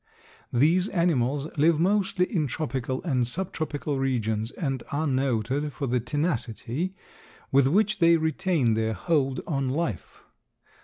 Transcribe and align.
These 0.51 0.87
animals 0.89 1.45
live 1.59 1.79
mostly 1.79 2.25
in 2.35 2.47
tropical 2.47 3.03
and 3.03 3.27
subtropical 3.27 3.99
regions 3.99 4.49
and 4.49 4.81
are 4.91 5.05
noted 5.05 5.71
for 5.73 5.85
the 5.85 5.99
tenacity 5.99 6.95
with 7.51 7.67
which 7.67 7.99
they 7.99 8.17
retain 8.17 8.73
their 8.73 8.93
hold 8.93 9.41
on 9.45 9.69
life. 9.69 10.23